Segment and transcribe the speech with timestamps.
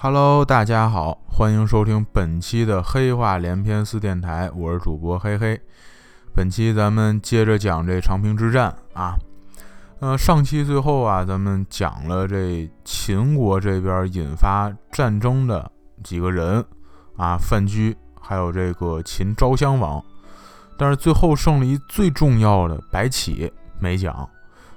[0.00, 5.60] Hello，大家好，欢迎收听本期的黑话连篇四电台，我是主播黑黑。
[6.32, 9.16] 本期咱们接着讲这长平之战啊。
[9.98, 15.68] 呃，上期最后啊，咱们讲了这秦国这边引发战争的
[16.04, 16.64] 几个人
[17.16, 20.00] 啊，范雎，还有这个秦昭襄王。
[20.76, 24.30] 但是最后胜利最重要的白起没讲，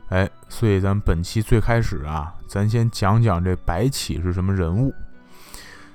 [0.10, 4.92] 哎，所以咱本期最开始啊，咱先讲讲这白起是什么人物。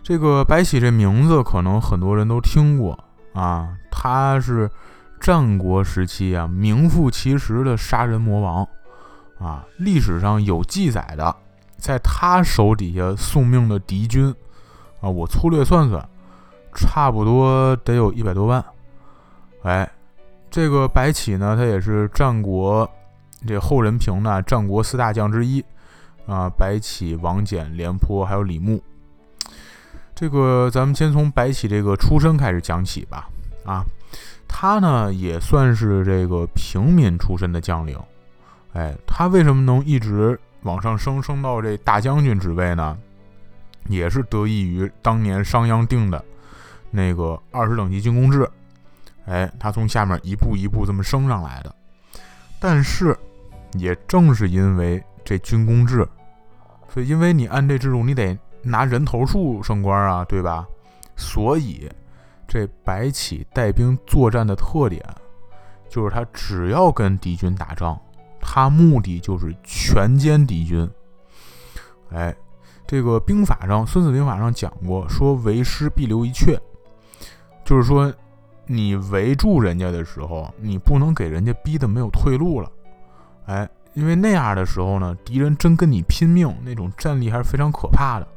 [0.07, 2.97] 这个白起这名字可能很多人都听过
[3.33, 4.71] 啊，他是
[5.19, 8.69] 战国时期啊名副其实的杀人魔王
[9.41, 11.37] 啊，历史上有记载的，
[11.77, 14.33] 在他手底下送命的敌军
[15.01, 16.09] 啊，我粗略算算，
[16.73, 18.65] 差不多得有一百多万。
[19.65, 19.91] 哎，
[20.49, 22.89] 这个白起呢，他也是战国
[23.45, 25.65] 这后人评的战国四大将之一
[26.27, 28.81] 啊，白起、王翦、廉颇还有李牧。
[30.17, 33.29] 这个咱们先从白起这个出身开始讲起吧。
[33.67, 33.85] 啊，
[34.49, 37.99] 他呢也算是这个平民出身的将领。
[38.73, 42.97] 哎，他为什么能一直往上升，升到这大将军职位呢？
[43.89, 46.25] 也是得益于当年商鞅定的
[46.91, 48.49] 那个二十等级军功制。
[49.27, 51.75] 哎，他从下面一步一步这么升上来的。
[52.59, 53.15] 但是，
[53.75, 56.09] 也正是因为这军功制，
[56.89, 58.37] 所以因为你按这制度，你得。
[58.67, 60.67] 拿人头数升官啊，对吧？
[61.17, 61.91] 所以
[62.47, 65.03] 这白起带兵作战的特点，
[65.89, 67.99] 就是他只要跟敌军打仗，
[68.41, 70.89] 他目的就是全歼敌军。
[72.11, 72.35] 哎，
[72.87, 76.59] 这个兵法上，《孙子兵法》上讲过，说围师必留一阙，
[77.65, 78.13] 就是说
[78.67, 82.71] 你围住人家的时候，你不能给人家逼得没有退路了。
[83.47, 88.29] 哎，因为那样的时候呢，敌人真跟你拼命，那种战力还是非常可怕的。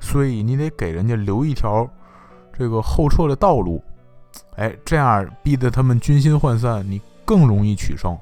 [0.00, 1.88] 所以你得给人家留一条
[2.56, 3.82] 这个后撤的道路，
[4.56, 8.16] 哎，这样逼得他们军心涣散，你更容易取胜。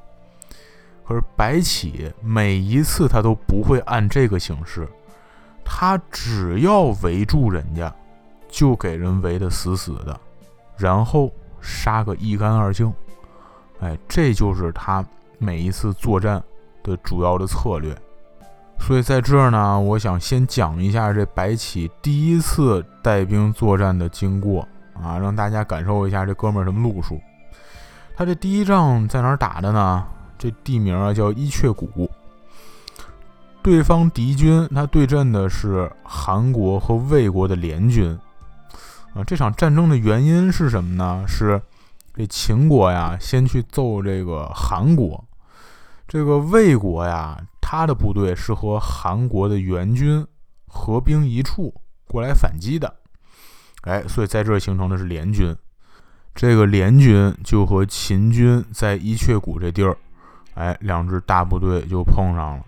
[1.06, 4.88] 可是白起每一次他都不会按这个形式，
[5.64, 7.94] 他只要围住人家，
[8.48, 10.18] 就给人围得死死的，
[10.76, 12.92] 然后杀个一干二净。
[13.80, 15.04] 哎，这就是他
[15.38, 16.42] 每一次作战
[16.82, 17.96] 的主要的策略。
[18.78, 24.60] 所以在这儿呢，我想先讲一下这白起第一次带兵作战的经过
[24.94, 27.20] 啊，让大家感受一下这哥们儿什么路数。
[28.16, 30.04] 他这第一仗在哪儿打的呢？
[30.38, 32.08] 这地名啊叫伊阙谷。
[33.60, 38.16] 对方敌军他对阵的是韩国和魏国的联军
[39.14, 39.24] 啊。
[39.24, 41.24] 这场战争的原因是什么呢？
[41.26, 41.60] 是
[42.14, 45.24] 这秦国呀先去揍这个韩国，
[46.06, 47.36] 这个魏国呀。
[47.68, 50.24] 他的部队是和韩国的援军
[50.68, 51.74] 合兵一处
[52.06, 52.94] 过来反击的，
[53.80, 55.52] 哎，所以在这形成的是联军。
[56.32, 59.96] 这个联军就和秦军在伊阙谷这地儿，
[60.54, 62.64] 哎，两支大部队就碰上了。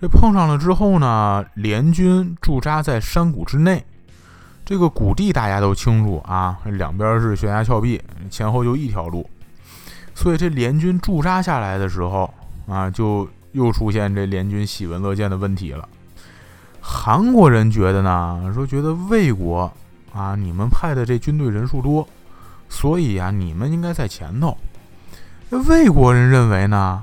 [0.00, 3.84] 这碰上了之后呢，联军驻扎在山谷之内。
[4.64, 9.30] 这个谷地大家都清楚啊，两边是悬崖峭壁，前后就一条路。
[10.16, 12.34] 所以这联军驻扎下来的时候
[12.66, 13.28] 啊，就。
[13.54, 15.88] 又出现这联军喜闻乐见的问题了。
[16.80, 19.72] 韩国人觉得呢，说觉得魏国
[20.12, 22.06] 啊，你们派的这军队人数多，
[22.68, 24.56] 所以啊，你们应该在前头。
[25.50, 27.02] 这魏国人认为呢，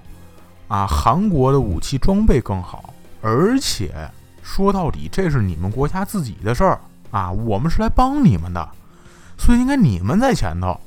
[0.67, 4.09] 啊，韩国的武器装备更好，而且
[4.43, 6.79] 说到底，这是你们国家自己的事儿
[7.09, 8.69] 啊，我们是来帮你们的，
[9.37, 10.79] 所以应该你们在前头。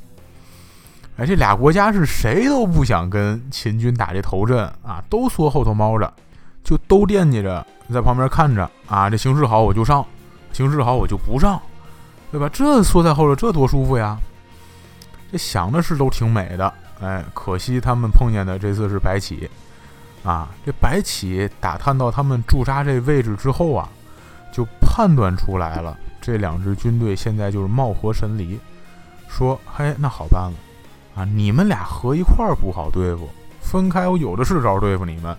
[1.17, 6.13] 哎，这俩国家是谁都不想跟秦军打这头阵啊，都缩后头猫着，
[6.65, 9.09] 就都惦记着在旁边看着啊。
[9.09, 10.05] 这形势好我就上，
[10.53, 11.61] 形势好我就不上，
[12.33, 12.49] 对吧？
[12.53, 14.19] 这缩在后头，这多舒服呀！
[15.31, 16.75] 这想的是都挺美的。
[17.01, 19.49] 哎，可惜他们碰见的这次是白起
[20.25, 20.49] 啊。
[20.67, 23.89] 这白起打探到他们驻扎这位置之后啊，
[24.53, 28.59] 就判断出来了，这两支军队现在就是貌合神离，
[29.29, 30.53] 说：“嘿，那好办了。”
[31.15, 33.29] 啊，你们俩合一块儿不好对付，
[33.61, 35.37] 分开我有的是招对付你们。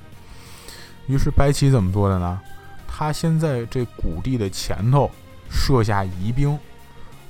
[1.07, 2.39] 于是白起怎么做的呢？
[2.87, 5.11] 他先在这谷地的前头
[5.49, 6.57] 设下疑兵，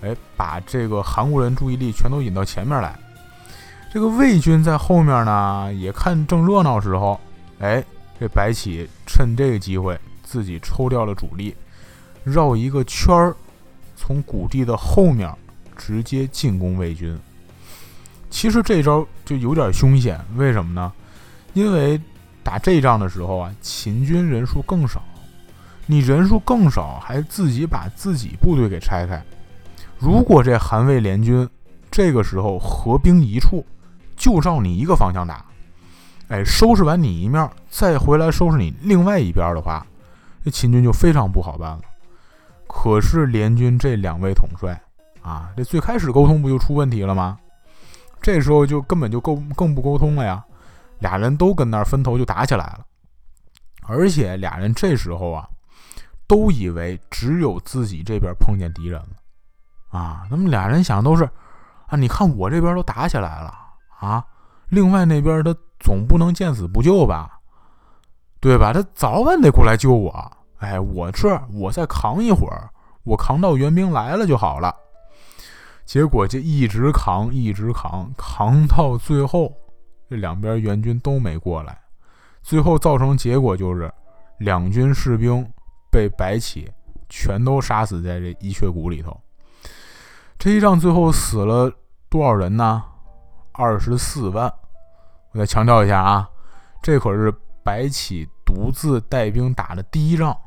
[0.01, 2.97] 哎，把这个韩国人注意力全都引到前面来。
[3.91, 7.19] 这个魏军在后面呢，也看正热闹时候，
[7.59, 7.83] 哎，
[8.19, 11.55] 这白起趁这个机会自己抽掉了主力，
[12.23, 13.35] 绕一个圈儿，
[13.95, 15.33] 从谷地的后面
[15.75, 17.17] 直接进攻魏军。
[18.35, 20.91] 其实这招就有点凶险，为什么呢？
[21.53, 21.97] 因为
[22.43, 25.01] 打这仗的时候啊，秦军人数更少，
[25.85, 29.23] 你人数更少，还自己把自己部队给拆开。
[29.97, 31.47] 如果这韩魏联军
[31.89, 33.65] 这个时候合兵一处，
[34.17, 35.45] 就照你一个方向打，
[36.27, 39.87] 哎，收拾完你一面，再回来收拾你另外一边的话，
[40.43, 41.81] 这秦军就非常不好办了。
[42.67, 44.77] 可是联军这两位统帅
[45.21, 47.39] 啊，这最开始沟通不就出问题了吗？
[48.25, 50.43] 这时候就根本就沟更不沟通了呀，
[50.97, 52.83] 俩人都跟那儿分头就打起来了，
[53.83, 55.47] 而且俩人这时候啊。
[56.27, 61.23] 都以为只有自己这边碰见敌人了，啊，那么俩人想都是，
[61.85, 63.53] 啊，你看我这边都打起来了
[63.99, 64.25] 啊，
[64.69, 67.39] 另外那边他总不能见死不救吧，
[68.39, 68.73] 对吧？
[68.73, 72.71] 他早晚得过来救我，哎，我这我再扛一会儿，
[73.03, 74.75] 我扛到援兵来了就好了。
[75.85, 79.53] 结果就一直扛，一直扛，扛到最后，
[80.09, 81.79] 这两边援军都没过来，
[82.41, 83.91] 最后造成结果就是
[84.39, 85.47] 两军士兵。
[85.91, 86.69] 被白起
[87.07, 89.17] 全都杀死在这伊阙谷里头。
[90.37, 91.71] 这一仗最后死了
[92.09, 92.83] 多少人呢？
[93.53, 94.53] 二十四万。
[95.31, 96.29] 我再强调一下啊，
[96.81, 97.33] 这可是
[97.63, 100.37] 白起独自带兵打的第一仗，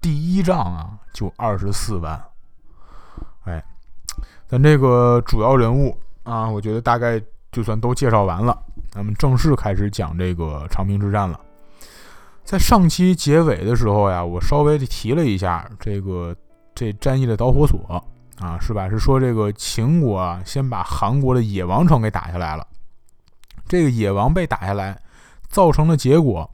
[0.00, 2.18] 第一仗啊就二十四万。
[4.46, 7.20] 哎，咱这个主要人物啊，我觉得大概
[7.50, 8.56] 就算都介绍完了，
[8.90, 11.40] 咱们正式开始讲这个长平之战了。
[12.44, 16.34] 在上期结尾的时候呀，我稍微的提了一下这个
[16.74, 18.02] 这战役的导火索
[18.38, 18.88] 啊，是吧？
[18.88, 22.64] 是说这个秦国啊，先把韩国的野王城给打下来了。
[23.66, 24.96] 这个野王被打下来，
[25.48, 26.48] 造成的结果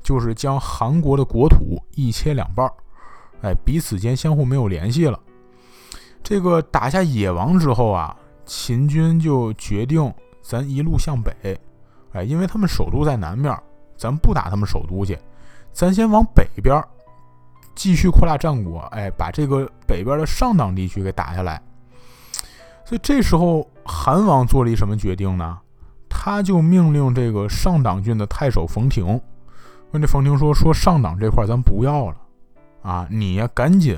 [0.00, 2.72] 就是将韩国的国土一切两半儿，
[3.42, 5.18] 哎，彼此间相互没有联系了。
[6.22, 8.16] 这个打下野王之后啊，
[8.46, 11.32] 秦军就决定咱一路向北，
[12.12, 13.56] 哎，因为他们首都在南面，
[13.96, 15.18] 咱不打他们首都去。
[15.72, 16.82] 咱先往北边
[17.74, 21.60] 继续扩大战果，哎，把这个北边的上党地区给打下来。
[22.84, 25.58] 所以这时候韩王做了一什么决定呢？
[26.08, 29.20] 他就命令这个上党郡的太守冯亭，
[29.92, 32.16] 问这冯亭说：“说上党这块咱不要了
[32.82, 33.96] 啊，你呀赶紧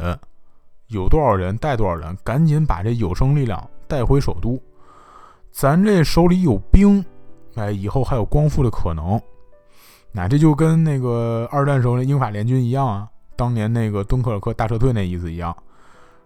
[0.94, 4.58] 有多少人带多少人，赶紧把这有生力量带回首都。
[5.50, 7.04] 咱这手里有兵，
[7.56, 9.20] 哎，以后还有光复的可能。”
[10.16, 15.54] 那这就跟那个二战时候的英法联军一样啊，当年那个敦刻尔克大撤退那意思一样，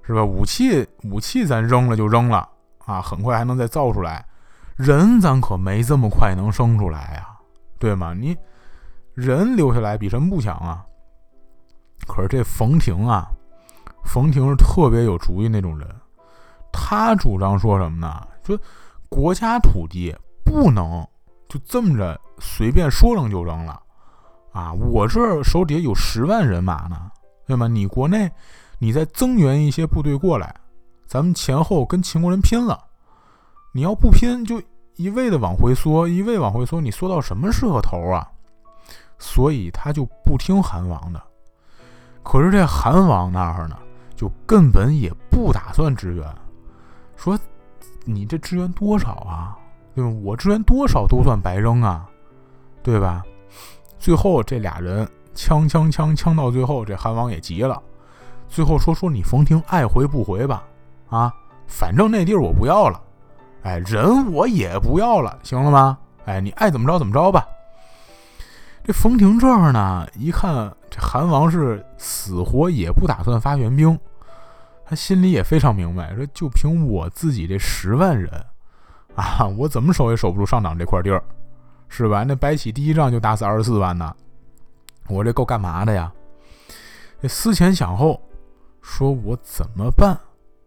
[0.03, 0.23] 是吧？
[0.23, 2.47] 武器武器咱扔了就扔了
[2.85, 4.27] 啊，很快还能再造出来，
[4.77, 7.29] 人咱可没这么快能生出来呀，
[7.79, 8.13] 对吗？
[8.13, 8.37] 你
[9.15, 10.85] 人留下来比什么不强啊？
[12.07, 13.31] 可是这冯亭啊，
[14.09, 15.87] 冯亭是特别有主意那种人，
[16.73, 18.27] 他主张说什么呢？
[18.43, 18.59] 说
[19.09, 20.13] 国家土地
[20.45, 21.07] 不能。
[21.49, 23.81] 就这么着随便说扔就扔了，
[24.53, 24.71] 啊！
[24.71, 27.11] 我这手底下有十万人马呢，
[27.47, 27.67] 对吗？
[27.67, 28.31] 你国内
[28.79, 30.55] 你再增援一些部队过来，
[31.07, 32.79] 咱们前后跟秦国人拼了。
[33.73, 34.61] 你要不拼，就
[34.97, 38.29] 一味的往回缩，一味往回缩，你缩到什么时候头啊？
[39.19, 41.23] 所以他就不听韩王的。
[42.23, 43.79] 可是这韩王那儿呢，
[44.19, 46.27] 就根本也不打算支援，
[47.15, 47.39] 说
[48.05, 49.57] 你这支援多少啊？
[49.95, 50.11] 对吧？
[50.25, 52.05] 我支援多少都算白扔啊，
[52.83, 53.23] 对吧？
[53.97, 57.81] 最后这俩人枪枪枪枪到最后，这韩王也急了，
[58.49, 60.65] 最后说说你冯亭爱回不回吧，
[61.09, 61.33] 啊，
[61.69, 63.01] 反正那地儿我不要了，
[63.63, 65.97] 哎，人我也不要了，行了吗？
[66.25, 67.47] 哎，你爱怎么着怎么着吧。
[68.83, 73.99] 这冯亭这儿呢，一看这韩王是死活也不打算发援兵，
[74.85, 78.31] 他心里也非常明白，说就凭我自己这十万人。
[79.15, 81.23] 啊，我怎么守也守不住上党这块地儿，
[81.89, 82.23] 是吧？
[82.23, 84.15] 那白起第一仗就打死二十四万呢，
[85.09, 86.13] 我这够干嘛的呀？
[87.21, 88.23] 这思前想后，
[88.81, 90.19] 说我怎么办？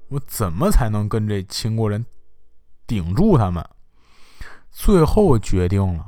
[0.10, 2.06] 我怎么才能跟这秦国人
[2.86, 3.66] 顶住他们？
[4.70, 6.06] 最后决定了，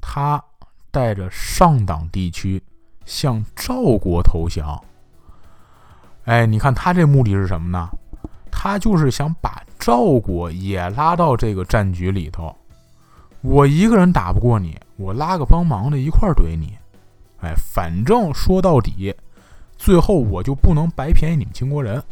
[0.00, 0.42] 他
[0.90, 2.62] 带着上党地区
[3.04, 4.82] 向赵国投降。
[6.24, 7.88] 哎，你看他这目的是什么呢？
[8.50, 9.62] 他就是想把。
[9.76, 12.56] 赵国也拉到这个战局里头，
[13.42, 16.72] 我一个人打不过你，我拉个帮忙的一块怼你，
[17.42, 19.14] 哎，反正说到底，
[19.76, 22.02] 最后我就不能白便宜你们秦国人，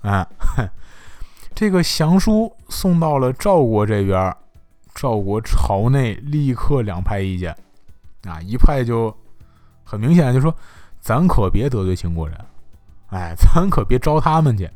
[0.00, 0.26] 哎，
[1.54, 4.34] 这个降书送到了赵国这边，
[4.92, 7.56] 赵国朝内立刻两派意见，
[8.24, 9.16] 啊，一派就
[9.84, 10.54] 很明显就说，
[11.00, 12.36] 咱可别得罪秦国人，
[13.10, 14.68] 哎， 咱可别招他们去，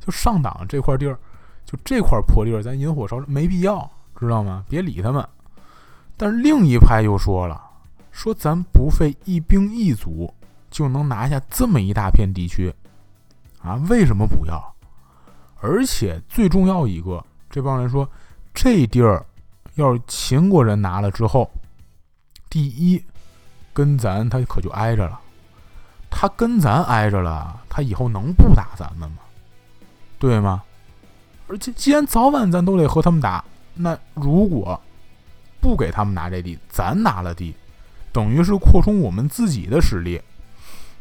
[0.00, 1.18] 就上党这块地儿。
[1.66, 3.88] 就这块破地儿，咱引火烧没必要，
[4.18, 4.64] 知道吗？
[4.68, 5.24] 别理他们。
[6.16, 7.62] 但是另一派又说了，
[8.10, 10.34] 说咱不费一兵一卒，
[10.68, 12.74] 就能拿下这么一大片地区，
[13.62, 14.60] 啊，为什么不要？
[15.60, 18.08] 而且最重要一个，这帮人说，
[18.52, 19.24] 这地儿
[19.74, 21.48] 要是秦国人拿了之后，
[22.48, 23.00] 第一，
[23.80, 25.18] 跟咱他可就挨着了，
[26.10, 29.22] 他跟咱挨着了，他以后能不打咱们吗？
[30.18, 30.62] 对吗？
[31.48, 34.78] 而且既然早晚咱都得和他们打，那如果
[35.62, 37.54] 不给他们拿这地，咱拿了地，
[38.12, 40.20] 等于是扩充我们自己的实力。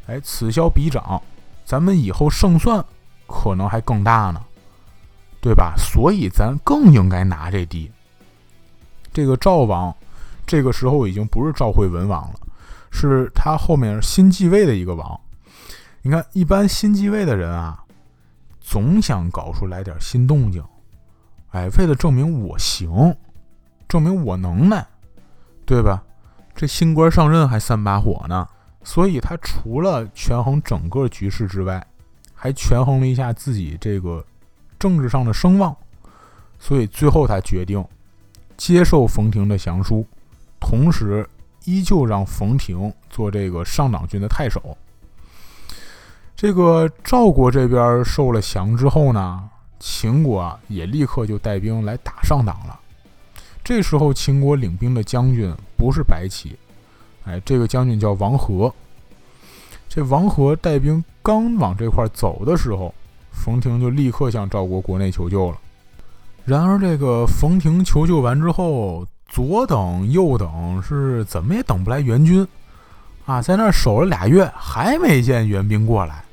[0.07, 1.21] 哎，此消彼长，
[1.65, 2.81] 咱们以后胜算
[3.27, 4.41] 可能还更大呢。
[5.41, 5.73] 对吧？
[5.77, 7.91] 所以咱更应该拿这地。
[9.11, 9.93] 这个赵王，
[10.47, 12.39] 这个时候已经不是赵惠文王了，
[12.91, 15.19] 是他后面新继位的一个王。
[16.01, 17.83] 你看，一般新继位的人啊，
[18.59, 20.63] 总想搞出来点新动静，
[21.51, 23.15] 哎，为了证明我行，
[23.87, 24.87] 证明我能耐，
[25.65, 26.03] 对吧？
[26.55, 28.47] 这新官上任还三把火呢，
[28.83, 31.85] 所以他除了权衡整个局势之外，
[32.33, 34.25] 还权衡了一下自己这个。
[34.79, 35.75] 政治上的声望，
[36.57, 37.85] 所以最后他决定
[38.55, 40.07] 接受冯亭的降书，
[40.57, 41.27] 同时
[41.65, 44.77] 依旧让冯亭做这个上党军的太守。
[46.35, 49.49] 这个赵国这边受了降之后呢，
[49.79, 52.79] 秦国啊也立刻就带兵来打上党了。
[53.63, 56.57] 这时候秦国领兵的将军不是白起，
[57.25, 58.73] 哎，这个将军叫王和。
[59.87, 62.93] 这王和带兵刚往这块走的时候。
[63.31, 65.57] 冯亭就立刻向赵国国内求救了。
[66.43, 72.45] 然而，这个冯亭求救完之后，左等右等，是怎么也等不来援军
[73.25, 73.41] 啊！
[73.41, 76.23] 在那儿守了俩月，还没见援兵过来，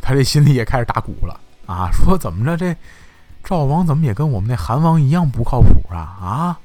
[0.00, 1.90] 他这心里也开始打鼓了啊！
[1.92, 2.76] 说怎么着，这
[3.42, 5.98] 赵王怎么也跟我们那韩王一样不靠谱啊？
[6.20, 6.58] 啊，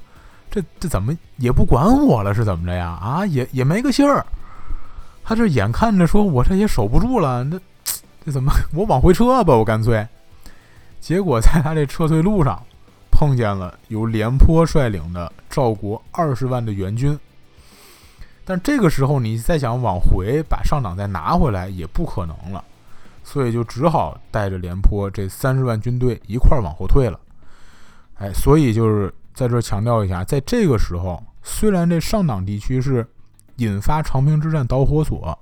[0.50, 2.34] 这这怎么也不管我了？
[2.34, 2.98] 是怎么着呀？
[3.00, 4.24] 啊，也也没个信儿。
[5.24, 7.58] 他这眼看着说，我这也守不住了，那。
[8.26, 8.52] 这怎么？
[8.74, 10.06] 我往回撤吧，我干脆。
[11.00, 12.62] 结果在他这撤退路上，
[13.18, 17.18] 碰见了由廉颇率领的赵国二十万的援军。
[18.44, 22.62] 但这个时候，你再想往回把上党再拿回来，也不可能了。
[23.24, 27.18] 所以就只好带着廉颇这三十万军队一块儿往后退了。
[28.20, 33.04] 哎，所以就是在这强调一下，在这个时候，虽然这上党地区是
[33.56, 35.36] 引发长平之战导火索。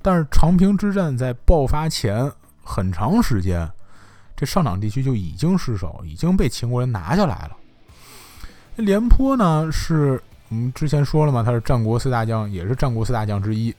[0.00, 2.32] 但是长平之战在爆发前
[2.64, 3.70] 很长时间，
[4.38, 7.56] 这上党地区就已经失守，已经被秦国人拿下来了。
[8.76, 13.74] 廉颇呢，是我们之前说了嘛，他是战国四大将，也是战国四大将之一。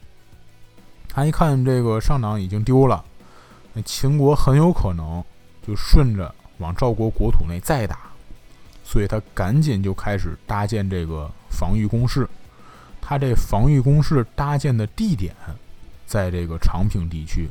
[1.08, 3.02] 他一看这个上党已经丢了，
[3.72, 5.24] 那秦国很有可能
[5.66, 8.10] 就顺着往赵国国土内再打，
[8.84, 12.28] 所以他赶紧就开始搭建这个防御工事。
[13.00, 15.34] 他这防御工事搭建的地点。
[16.06, 17.48] 在这个长平地区，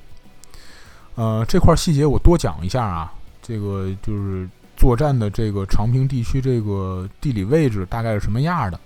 [1.20, 3.12] 呃，这块细节我多讲一下啊。
[3.42, 4.48] 这个就是
[4.78, 8.80] 作战的这个长平地区，这个地理位置大概是什么样的？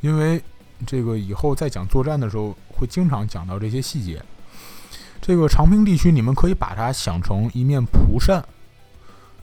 [0.00, 0.42] 因为
[0.84, 4.20] 这个以后在讲作战的时候，会经常讲到这些细节。
[5.22, 8.44] 这个长平地区，你们可以把它想成一面蒲扇，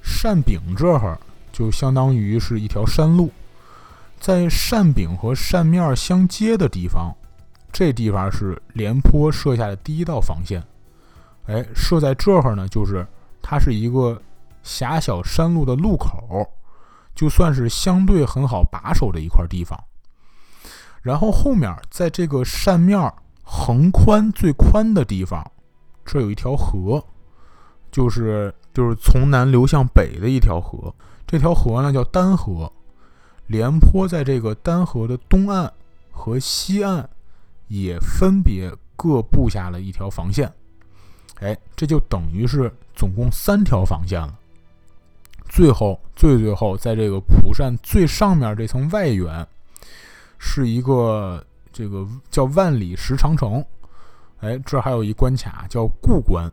[0.02, 1.18] 扇柄这儿
[1.54, 3.32] 就相当于是一条山路，
[4.20, 7.16] 在扇柄和扇面相接的地方。
[7.72, 10.62] 这地方是廉颇设下的第一道防线，
[11.46, 13.06] 哎，设在这儿呢，就是
[13.42, 14.22] 它是一个
[14.64, 16.48] 狭小山路的路口，
[17.14, 19.78] 就算是相对很好把守的一块地方。
[21.02, 23.12] 然后后面在这个扇面
[23.44, 25.46] 横宽最宽的地方，
[26.06, 27.04] 这有一条河，
[27.92, 30.94] 就是就是从南流向北的一条河。
[31.28, 32.72] 这条河呢叫丹河，
[33.48, 35.72] 廉颇在这个丹河的东岸
[36.12, 37.10] 和西岸。
[37.70, 40.52] 也分别各布下了一条防线，
[41.40, 44.38] 哎，这就等于是总共三条防线了。
[45.50, 49.46] 最后，最最后，在这个蒲扇最上面这层外缘，
[50.40, 53.64] 是一个这个叫万里石长城，
[54.40, 56.52] 哎，这还有一关卡叫固关。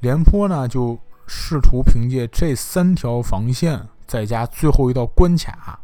[0.00, 5.80] 廉颇呢，就试图凭借这三条防线，再加最后一道关卡，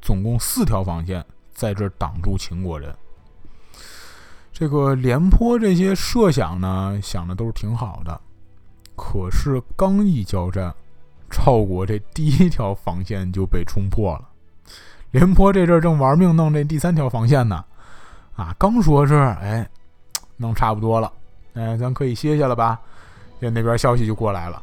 [0.00, 2.94] 总共四条防线，在这挡住秦国人。
[4.58, 8.18] 这个廉颇这些设想呢，想的都是挺好的，
[8.96, 10.74] 可是刚一交战，
[11.30, 14.26] 赵国这第一条防线就被冲破了。
[15.10, 17.62] 廉颇这阵正玩命弄这第三条防线呢，
[18.34, 19.68] 啊，刚说是哎，
[20.38, 21.12] 弄差不多了，
[21.52, 22.80] 哎，咱可以歇歇了吧？
[23.38, 24.62] 这那边消息就过来了，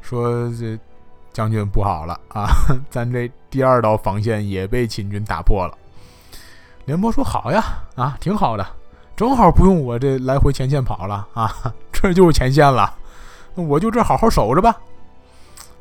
[0.00, 0.78] 说这
[1.34, 2.48] 将军不好了啊，
[2.88, 5.76] 咱这第二道防线也被秦军打破了。
[6.86, 7.62] 廉颇说：“好呀，
[7.96, 8.66] 啊，挺好的。”
[9.16, 11.50] 正好不用我这来回前线跑了啊，
[11.90, 12.94] 这就是前线了，
[13.54, 14.76] 我就这好好守着吧。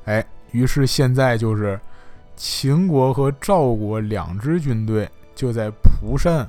[0.05, 1.77] 哎，于是现在就是
[2.37, 6.47] 秦国和赵国两支军队就在蒲山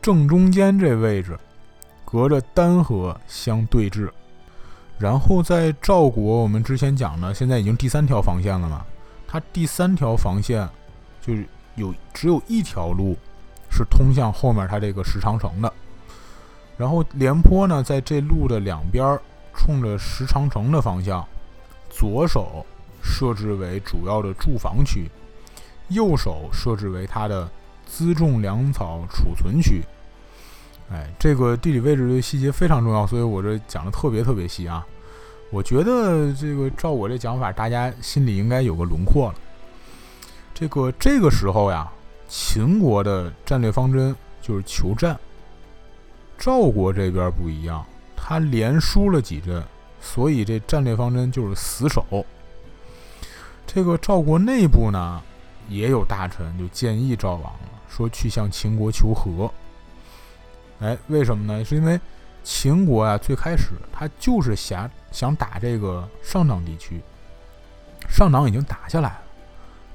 [0.00, 1.38] 正中间这位置，
[2.06, 4.08] 隔着丹河相对峙。
[4.98, 8.82] 然后在赵国，我们之前讲的，现在已经第三条防线了嘛？
[9.26, 10.66] 它第三条防线
[11.20, 13.14] 就是有只有一条路
[13.70, 15.70] 是通向后面它这个石长城的。
[16.78, 19.18] 然后廉颇呢，在这路的两边
[19.52, 21.26] 冲着石长城的方向，
[21.90, 22.64] 左手
[23.02, 25.10] 设置为主要的驻防区，
[25.88, 27.50] 右手设置为它的
[27.90, 29.82] 辎重粮草储存区。
[30.90, 34.86] 哎，这个地理位置的细节非常重要，所以我这讲的特别特别细啊。
[35.50, 39.34] 我觉得这个照我这讲法，大家心里应该有个轮廓了。
[40.54, 41.90] 这个这个时候呀，
[42.28, 45.18] 秦国的战略方针就是求战。
[46.38, 47.84] 赵国这边不一样，
[48.16, 49.62] 他连输了几阵，
[50.00, 52.24] 所以这战略方针就是死守。
[53.66, 55.20] 这个赵国内部呢，
[55.68, 59.52] 也有大臣就建议赵王了说去向秦国求和。
[60.80, 61.64] 哎，为什么呢？
[61.64, 62.00] 是因为
[62.44, 67.00] 秦国啊，最开始他就是想想打这个上党地区，
[68.08, 69.22] 上党已经打下来了，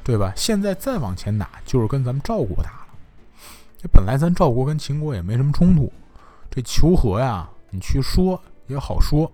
[0.03, 0.33] 对吧？
[0.35, 2.87] 现在再往前打，就是跟咱们赵国打了。
[3.81, 5.91] 这本来咱赵国跟秦国也没什么冲突，
[6.55, 9.31] 这求和呀，你去说也好说。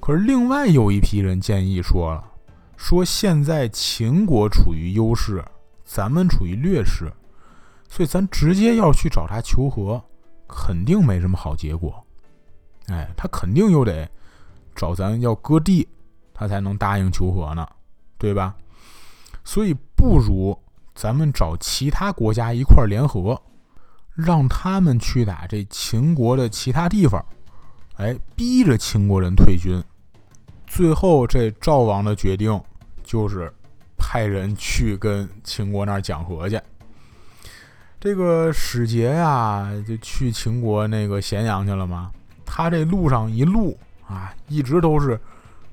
[0.00, 2.24] 可是另外有一批人建议说了，
[2.78, 5.44] 说现在秦国处于优势，
[5.84, 7.12] 咱们处于劣势，
[7.90, 10.02] 所以咱直接要去找他求和。
[10.46, 12.02] 肯定没什么好结果，
[12.86, 14.10] 哎，他肯定又得
[14.74, 15.86] 找咱要割地，
[16.32, 17.68] 他才能答应求和呢，
[18.16, 18.56] 对吧？
[19.44, 20.58] 所以不如
[20.94, 23.38] 咱们找其他国家一块联合，
[24.18, 27.24] 让他们去打这秦国的其他地方，
[27.98, 29.80] 哎，逼着秦国人退军。
[30.66, 32.60] 最后这赵王的决定
[33.04, 33.52] 就是
[33.96, 36.60] 派人去跟秦国那儿讲和去。
[38.00, 42.10] 这个使节呀，就去秦国那个咸阳去了嘛。
[42.44, 45.20] 他这路上一路啊，一直都是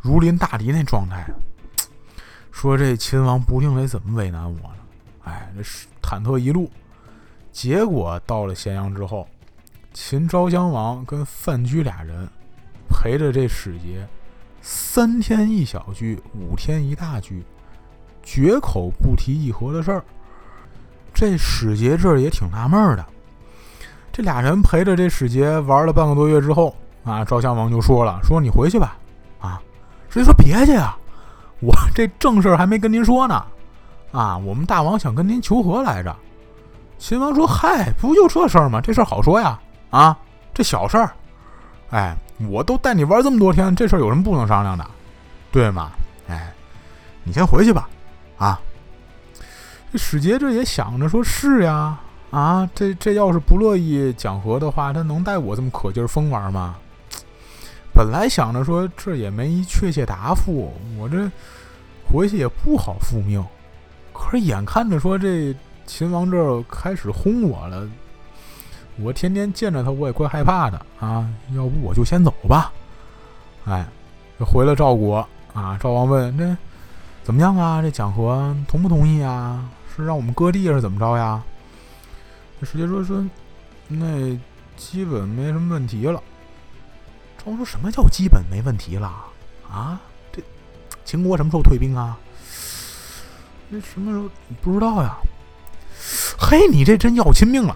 [0.01, 1.25] 如临大敌那状态。
[2.51, 4.77] 说这秦王不定得怎么为难我呢？
[5.23, 6.69] 哎，这是忐忑一路。
[7.55, 9.25] 结果到了咸阳之后，
[9.93, 12.27] 秦昭襄王跟范雎俩人
[12.89, 14.05] 陪着这使节，
[14.61, 17.45] 三天一小聚，五天一大聚，
[18.21, 20.03] 绝口不提议和的事儿。
[21.13, 23.05] 这使节这也挺纳闷的，
[24.11, 28.97] 这俩人陪着这使节玩了半个多月之后啊，赵襄王就说了：“说你回去吧，
[29.39, 29.61] 啊，
[30.09, 30.97] 使节说别去啊，
[31.61, 33.45] 我这正事儿还没跟您说呢，
[34.11, 36.13] 啊，我们大王想跟您求和来着。”
[36.97, 38.81] 秦王说：“嗨，不就这事儿吗？
[38.81, 40.17] 这事儿好说呀，啊，
[40.53, 41.13] 这小事儿，
[41.89, 42.15] 哎，
[42.49, 44.85] 我都带你玩这么多天，这事儿有什么不能商量的，
[45.51, 45.91] 对吗？
[46.27, 46.51] 哎，
[47.23, 47.87] 你先回去吧，
[48.37, 48.59] 啊。”
[49.91, 51.97] 这使节这也想着说：“是呀，
[52.31, 56.75] 啊，这这要是不乐意讲和的话，他能带我这么可劲儿疯玩吗？
[57.93, 61.31] 本来想着说这也没确切答复，我这
[62.05, 63.41] 回去也不好复命。
[64.11, 67.87] 可是眼看着说这秦王这开始轰我了，
[68.97, 71.29] 我天天见着他，我也怪害怕的啊。
[71.53, 72.73] 要不我就先走吧。
[73.65, 73.85] 哎，
[74.39, 75.77] 回了赵国啊。
[75.81, 76.57] 赵王问：这
[77.23, 77.81] 怎么样啊？
[77.81, 81.41] 这讲和同不同意啊？”是让我们割地是怎么着呀？
[82.59, 83.25] 那使节说说，
[83.87, 84.37] 那
[84.75, 86.21] 基本没什么问题了。
[87.37, 89.07] 赵王说什么叫基本没问题了
[89.69, 90.01] 啊？
[90.33, 90.43] 这
[91.05, 92.17] 秦国什么时候退兵啊？
[93.69, 94.29] 那什么时候
[94.61, 95.15] 不知道呀？
[96.47, 97.75] 嘿，你这真要亲命了！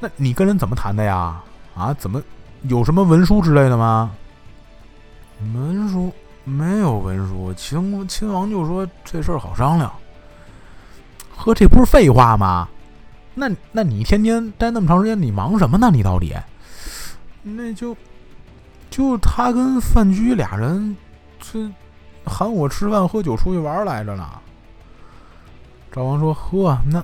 [0.00, 1.40] 那你跟人怎么谈的呀？
[1.76, 1.94] 啊？
[1.94, 2.20] 怎么
[2.62, 4.10] 有什么文书之类的吗？
[5.54, 9.92] 文书没有文书，秦秦王就说这事儿好商量。
[11.36, 12.68] 呵，这不是废话吗？
[13.34, 15.88] 那那你天天待那么长时间，你忙什么呢？
[15.92, 16.34] 你到底？
[17.44, 17.96] 那就
[18.90, 20.96] 就他跟范雎俩人，
[21.38, 21.70] 这
[22.24, 24.28] 喊我吃饭喝酒出去玩来着呢。
[25.92, 27.00] 赵王说：“呵，那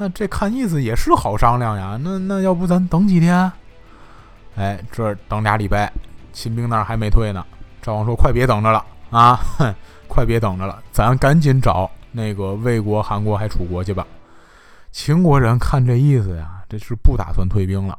[0.00, 2.00] 那这看意思也是好商量呀。
[2.02, 3.52] 那那要不咱等几天？
[4.56, 5.92] 哎，这等俩礼拜，
[6.32, 7.44] 秦兵那儿还没退呢。
[7.82, 9.38] 赵王说：快别等着了啊！
[10.08, 14.06] 快别等着了，咱赶紧找。”那个魏国、韩国还楚国去吧？
[14.90, 17.98] 秦国人看这意思呀，这是不打算退兵了。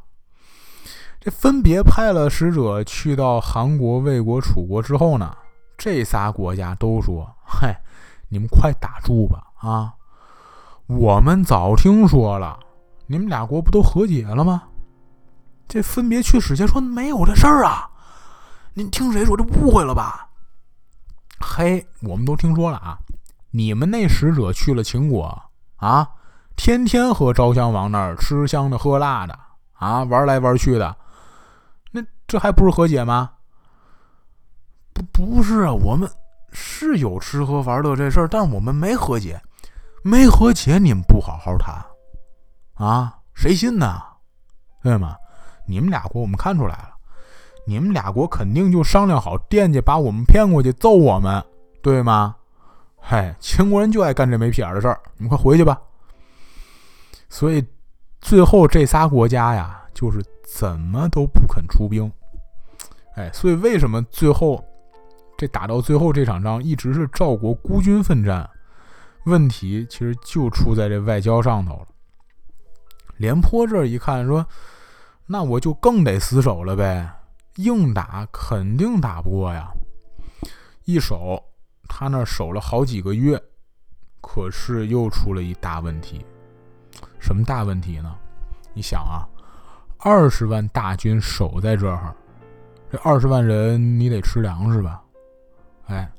[1.20, 5.38] 这分别派了使者去到韩国、魏国、楚国之后呢，
[5.78, 7.80] 这仨国家都说：“嗨，
[8.28, 9.44] 你们快打住吧！
[9.60, 9.94] 啊，
[11.00, 12.60] 我们早听说了，
[13.08, 14.64] 你们俩国不都和解了吗？
[15.66, 17.90] 这分别去使节说没有这事儿啊，
[18.74, 19.38] 您听谁说？
[19.38, 20.28] 这误会了吧？
[21.40, 22.98] 嘿，我们都听说了啊，
[23.52, 25.42] 你们那使者去了秦国
[25.78, 26.06] 啊，
[26.58, 29.40] 天天和昭襄王那儿吃香的喝辣的
[29.72, 30.94] 啊，玩来玩去的，
[31.92, 33.32] 那这还不是和解吗？
[34.92, 36.10] 不，不是啊，我们
[36.52, 39.42] 是有吃喝玩乐这事儿，但我们没和解，
[40.04, 41.86] 没和解，你们不好好谈
[42.74, 44.02] 啊，谁信呢？
[44.82, 45.16] 对吗？
[45.66, 46.96] 你们俩国我们看出来了，
[47.68, 51.44] 你们俩国肯定就商量好惦记把我们骗过去揍我们，
[51.84, 52.36] 对吗？
[53.00, 55.80] 嗨，秦国人就爱干这没屁眼的事儿，你们快回去吧。
[57.30, 57.64] 所以
[58.20, 62.12] 最后这仨国家呀，就是怎么都不肯出兵。
[63.16, 64.64] 哎，所以为什么最后
[65.38, 68.50] 这打到最后这场仗一直是赵国孤军奋战？
[69.26, 71.88] 问题其实就出在这外交上头了。
[73.18, 74.46] 廉颇这一看说。
[75.28, 77.10] 那我就更得死守了呗，
[77.56, 79.72] 硬打肯定打不过呀。
[80.84, 81.42] 一守，
[81.88, 83.42] 他那守了好几个月，
[84.20, 86.26] 可是又出了一大问题。
[87.18, 88.14] 什么大问题呢？
[88.74, 89.24] 你想啊，
[90.00, 92.14] 二十万大军守在这儿，
[92.92, 95.02] 这二十万人你得吃粮食吧？
[95.86, 96.12] 哎，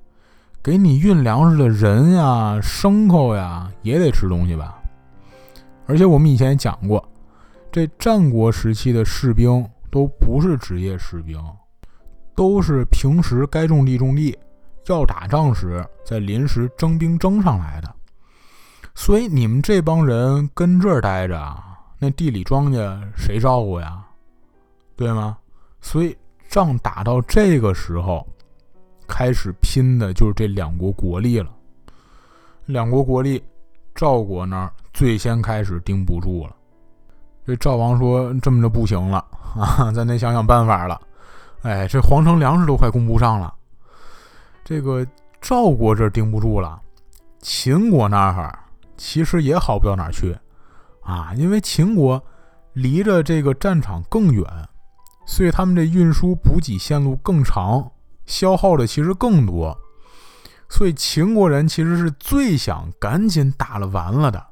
[0.63, 4.81] 给你运粮食的人呀、牲口呀也得吃东西吧？
[5.87, 7.05] 而且我们以前也讲过。
[7.73, 11.43] 这战国时期的士兵都不是职业士兵，
[12.37, 14.39] 都是平时该种地种地，
[14.87, 17.93] 要打仗时再临时征兵征上来的。
[18.95, 21.57] 所以你们这帮人跟这儿待着，
[21.99, 24.05] 那地里庄稼谁照顾呀？
[24.95, 25.39] 对吗？
[25.81, 26.17] 所以
[26.49, 28.25] 仗打到这个时候，
[29.15, 31.51] 开始拼的就是这两国国力了。
[32.65, 33.45] 两国国力，
[33.95, 36.57] 赵国那儿最先开始盯不住了。
[37.45, 39.19] 这赵王说：“这么着不行了
[39.55, 40.99] 啊， 咱得想想办法了。
[41.61, 43.53] 哎，这皇城粮食都快供不上了。
[44.65, 45.07] 这个
[45.43, 46.81] 赵国这盯不住了，
[47.41, 48.59] 秦国那儿
[48.97, 50.35] 其实也好不到哪儿去
[51.03, 52.23] 啊，因为秦国
[52.73, 54.45] 离着这个战场更远，
[55.27, 57.91] 所以他们这运输补给线路更长，
[58.27, 59.77] 消耗的其实更多。
[60.69, 64.47] 所以秦国人其实是最想赶紧打了完了的。”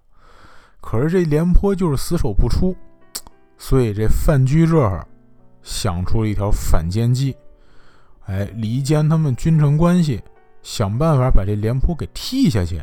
[0.82, 2.74] 可是这廉颇就是死守不出，
[3.58, 5.06] 所以这范雎这儿
[5.62, 7.36] 想出了一条反间计，
[8.24, 10.22] 哎，离间他们君臣关系，
[10.62, 12.82] 想办法把这廉颇给踢下去。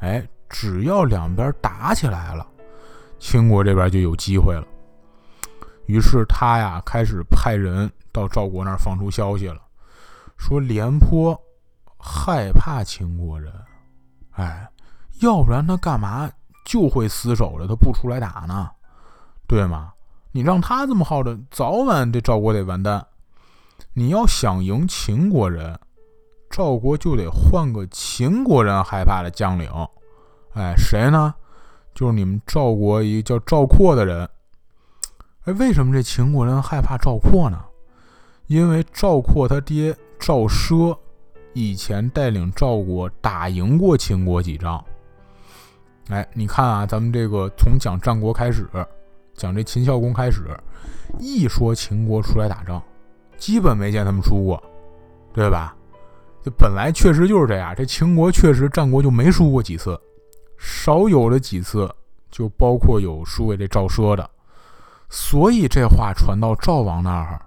[0.00, 2.46] 哎，只要两边打起来了，
[3.18, 4.66] 秦国这边就有机会了。
[5.86, 9.60] 于是他呀开始派人到赵国那儿放出消息了，
[10.40, 11.38] 说廉颇
[11.98, 13.52] 害怕秦国人，
[14.30, 14.66] 哎，
[15.20, 16.28] 要不然他干嘛？
[16.64, 18.70] 就会死守着，他不出来打呢，
[19.46, 19.92] 对吗？
[20.32, 23.06] 你让他这么耗着，早晚这赵国得完蛋。
[23.92, 25.78] 你要想赢秦国人，
[26.48, 29.70] 赵国就得换个秦国人害怕的将领。
[30.54, 31.34] 哎，谁呢？
[31.92, 34.26] 就是你们赵国一个叫赵括的人。
[35.44, 37.62] 哎，为什么这秦国人害怕赵括呢？
[38.50, 40.98] 因为赵括他爹赵奢
[41.52, 44.84] 以前带领赵国打赢过秦国几仗。
[46.08, 48.68] 哎，你看啊，咱们这个从讲战国开始，
[49.34, 50.48] 讲这秦孝公开始，
[51.20, 52.82] 一说秦国出来打仗，
[53.38, 54.60] 基本没见他们输过，
[55.32, 55.72] 对吧？
[56.42, 59.96] 这本来确实就是这样，这秦国确实战国就没输过几次，
[60.58, 61.88] 少有的几次
[62.32, 64.28] 就包括有输给这赵奢的，
[65.08, 67.40] 所以这话传到赵王那儿，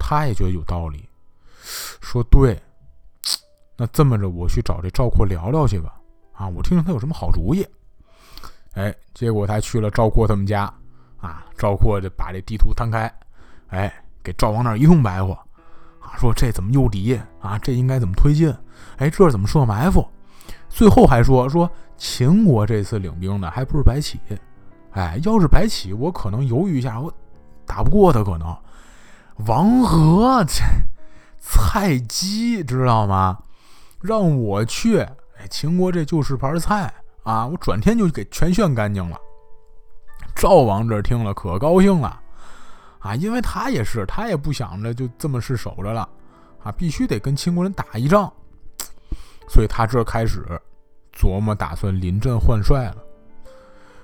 [0.00, 1.08] 他也觉得有道理，
[2.00, 2.60] 说对，
[3.76, 5.94] 那这么着我去找这赵括聊聊去吧，
[6.32, 7.64] 啊，我听听他有什么好主意。
[8.72, 10.72] 哎，结果他去了赵括他们家，
[11.18, 13.12] 啊，赵括就把这地图摊开，
[13.68, 15.34] 哎，给赵王那一通白话，
[16.00, 17.58] 啊，说这怎么诱敌啊？
[17.58, 18.52] 这应该怎么推进？
[18.96, 20.08] 哎，这怎么设埋伏？
[20.68, 24.18] 最后还说说秦国这次领兵的还不是白起，
[24.92, 27.12] 哎，要是白起，我可能犹豫一下，我
[27.66, 28.56] 打不过他可能。
[29.46, 30.62] 王和这
[31.38, 33.38] 菜鸡知道吗？
[34.00, 36.92] 让我去，哎，秦国这就是盘菜。
[37.22, 37.46] 啊！
[37.46, 39.16] 我转天就给全炫干净了。
[40.34, 42.18] 赵王这听了可高兴了，
[42.98, 46.08] 啊，因为他也是，他也不想着就这么是守着了，
[46.64, 48.32] 啊，必须得跟秦国人打一仗，
[49.50, 50.42] 所以他这开始
[51.14, 52.96] 琢磨打算临阵换帅了。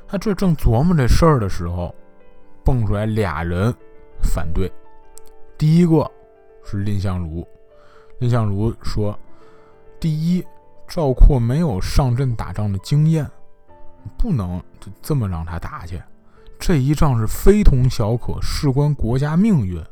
[0.07, 1.93] 他这正琢磨这事儿的时候，
[2.63, 3.75] 蹦出来俩人
[4.23, 4.71] 反对。
[5.59, 6.11] 第一个
[6.65, 7.47] 是蔺相如，
[8.21, 9.19] 蔺相如说
[10.01, 10.45] ：“第一。”
[10.89, 13.29] 赵括没有上阵打仗的经验，
[14.17, 16.01] 不能就这么让他打去。
[16.61, 19.85] 这一仗是非同小可，事关国家命运。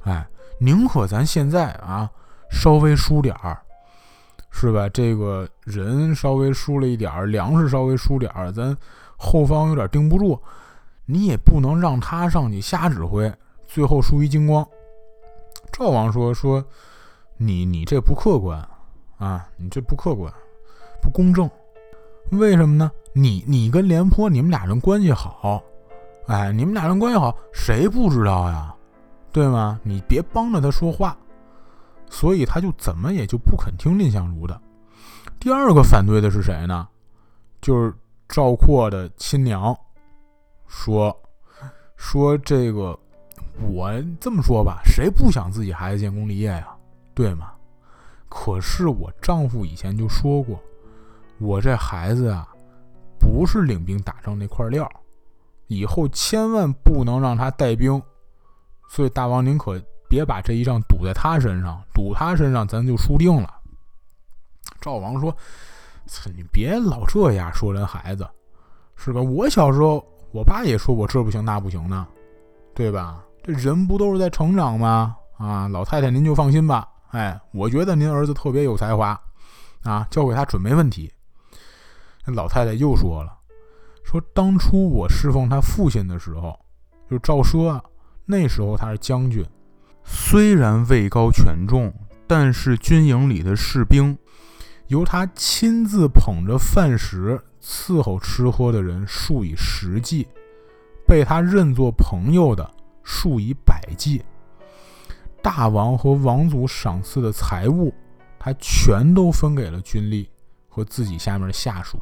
[0.00, 0.28] 哎，
[0.60, 2.10] 宁可咱现在啊
[2.50, 3.58] 稍微输点儿，
[4.50, 4.86] 是吧？
[4.90, 8.76] 这个人稍微输了一点儿，粮食稍微输点儿，咱
[9.16, 10.38] 后方有点盯不住，
[11.06, 13.32] 你也不能让他上去瞎指挥，
[13.66, 14.68] 最后输一精光。
[15.72, 16.64] 赵王说：“说
[17.36, 18.58] 你你这不客观
[19.16, 20.32] 啊，你这不客观，
[21.00, 21.48] 不公正。
[22.32, 22.90] 为什么呢？
[23.12, 25.62] 你你跟廉颇你们俩人关系好，
[26.26, 28.74] 哎，你们俩人关系好，谁不知道呀？
[29.32, 29.78] 对吗？
[29.82, 31.16] 你别帮着他说话。
[32.10, 34.60] 所以他就怎么也就不肯听蔺相如的。
[35.38, 36.88] 第二个反对的是谁呢？
[37.60, 37.94] 就是
[38.28, 39.76] 赵括的亲娘，
[40.66, 41.16] 说
[41.96, 42.98] 说这个。”
[43.60, 46.68] 我这么说吧，谁不想自己孩子建功立业呀？
[47.14, 47.52] 对吗？
[48.28, 50.60] 可是我丈夫以前就说过，
[51.38, 52.46] 我这孩子啊，
[53.18, 54.88] 不是领兵打仗那块料，
[55.66, 58.00] 以后千万不能让他带兵。
[58.88, 63.54] 所以大王您可别把这一仗赌在他身上，赌他身上咱就输定了。
[64.80, 65.34] 赵王说
[66.36, 68.28] ：“你别老这样说人孩子，
[68.94, 69.20] 是吧？
[69.20, 72.06] 我小时候，我爸也说我这不行那不行呢，
[72.74, 75.16] 对吧？”这人不都是在成长吗？
[75.38, 76.86] 啊，老太太您就放心吧。
[77.12, 79.18] 哎，我觉得您儿子特别有才华，
[79.84, 81.10] 啊，交给他准没问题。
[82.26, 83.32] 那老太太又说了，
[84.04, 86.60] 说当初我侍奉他父亲的时候，
[87.10, 87.80] 就赵奢，
[88.26, 89.42] 那时候他是将军，
[90.04, 91.90] 虽然位高权重，
[92.26, 94.18] 但是军营里的士兵，
[94.88, 100.28] 由他亲自捧着饭食伺候吃喝的人数以十计，
[101.06, 102.74] 被他认作朋友的。
[103.10, 104.22] 数以百计，
[105.42, 107.90] 大王和王族赏赐的财物，
[108.38, 110.28] 他全都分给了军吏
[110.68, 111.98] 和自己下面的下属，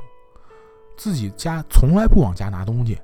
[0.97, 2.99] 自己家从来不往家拿东西，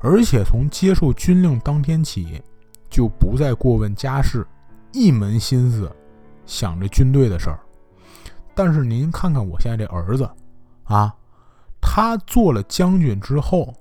[0.00, 2.42] 而且从接受军令当天起，
[2.88, 4.46] 就不再过问家事，
[4.92, 5.94] 一门心思
[6.46, 7.60] 想着军队的事儿。
[8.54, 10.26] 但是您看看我现在这儿子，
[10.84, 11.14] 啊，
[11.82, 13.74] 他做了将军之后。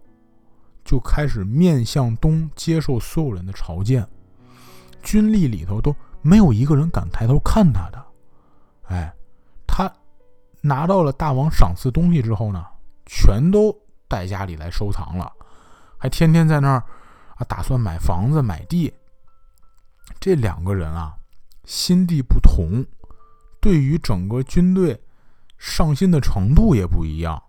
[0.85, 4.07] 就开始面向东接受所有人的朝见，
[5.01, 8.05] 军力里头都没有一个人敢抬头看他的。
[8.83, 9.11] 哎，
[9.65, 9.91] 他
[10.61, 12.63] 拿到了大王赏赐东西之后呢，
[13.07, 13.75] 全都
[14.07, 15.33] 带家里来收藏了，
[15.97, 16.83] 还天天在那儿
[17.35, 18.93] 啊打算买房子买地。
[20.19, 21.15] 这两个人啊，
[21.65, 22.85] 心地不同，
[23.59, 25.03] 对于整个军队
[25.57, 27.41] 上心的程度也不一样。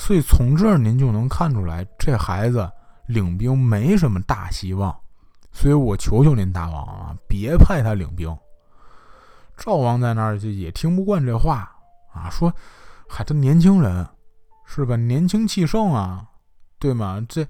[0.00, 2.66] 所以从这儿您就能看出来，这孩子
[3.06, 4.98] 领兵没什么大希望。
[5.52, 8.34] 所以我求求您大王啊，别派他领兵。
[9.58, 11.70] 赵王在那儿就也听不惯这话
[12.14, 12.50] 啊，说
[13.06, 14.08] ：“还这年轻人
[14.64, 14.96] 是吧？
[14.96, 16.24] 年轻气盛啊，
[16.78, 17.22] 对吗？
[17.28, 17.46] 这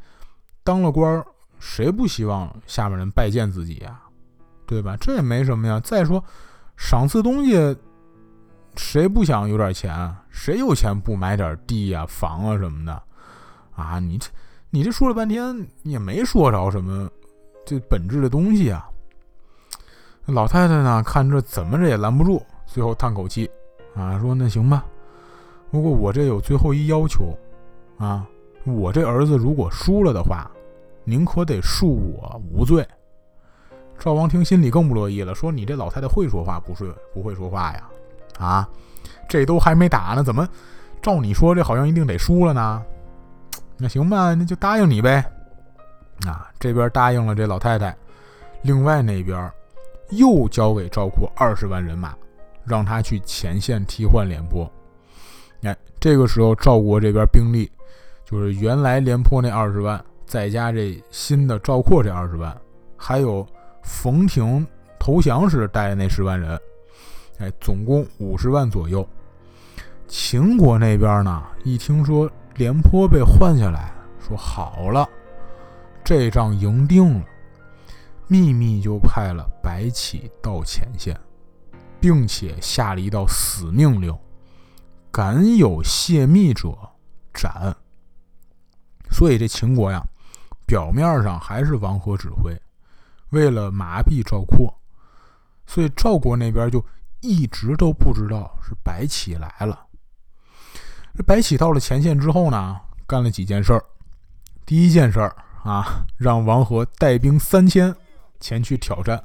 [0.64, 1.24] 当了官儿，
[1.60, 4.00] 谁不希望下面人拜见自己呀？
[4.66, 4.96] 对吧？
[5.00, 5.78] 这也没什么呀。
[5.78, 6.22] 再说，
[6.76, 7.54] 赏赐东西。”
[8.76, 10.14] 谁不想有点钱？
[10.30, 13.02] 谁有钱不买点地呀、房啊什么的？
[13.74, 14.28] 啊，你这
[14.70, 17.09] 你这说了半天也没说着什么
[17.66, 18.88] 这本质的东西啊。
[20.26, 23.50] 老太太呢，看这怎么着也拦不住，最后叹口气
[23.94, 24.85] 啊，说那行吧，
[25.70, 27.37] 不过我这有最后一要求
[27.98, 28.26] 啊，
[28.64, 30.50] 我这儿子如果输了的话，
[31.04, 32.87] 您可得恕我无罪。
[33.98, 37.90] 赵王听心里更不乐意了，说你这老太太会说话不是不会说话呀？
[38.40, 38.66] 啊，
[39.29, 40.48] 这都还没打呢，怎么
[41.03, 42.83] 照你说这好像一定得输了呢？
[43.76, 45.22] 那行吧，那就答应你呗。
[46.26, 47.94] 啊，这边答应了这老太太，
[48.62, 49.50] 另外那边
[50.09, 52.14] 又交给赵括二十万人马，
[52.64, 54.70] 让他去前线替换廉颇。
[55.62, 57.70] 哎，这个时候赵国这边兵力
[58.24, 62.57] 就是原来廉颇那二十万，再加这新的赵括这二十万，
[62.96, 63.46] 还有
[63.83, 64.66] 冯亭
[64.98, 66.59] 投降时带的那十万人。
[67.40, 69.09] 哎，总共五十万左右。
[70.07, 75.09] 秦国那边呢，一听说廉颇被换下来，说好了，
[76.05, 77.24] 这仗赢定了，
[78.26, 81.18] 秘密就派了白起到前线，
[81.98, 84.14] 并且下了一道死命令：
[85.11, 86.76] 敢有泄密者
[87.33, 87.74] 斩。
[89.11, 90.07] 所以这秦国呀，
[90.66, 92.55] 表面上还是王和指挥，
[93.31, 94.74] 为了麻痹赵括，
[95.66, 96.85] 所以赵国那边就。
[97.20, 99.87] 一直都不知道是白起来了。
[101.16, 103.85] 这白起到了前线之后呢，干了几件事儿。
[104.64, 107.94] 第一件事儿啊，让王和带兵三千
[108.38, 109.22] 前去挑战，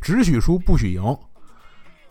[0.00, 1.02] 只许输不许赢。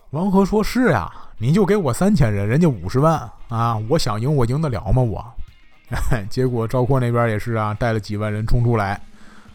[0.10, 5.02] 王和说：“是呀，你就给我三千人，人家五十万啊，我想赢我赢得了吗？
[5.02, 5.24] 我
[6.30, 9.00] 结果赵括那边也是啊，带了几万人冲出来，